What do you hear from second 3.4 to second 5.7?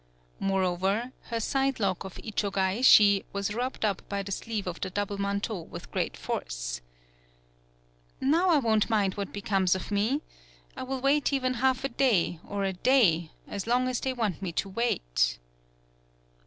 rubbed up by the sleeve of the double manteau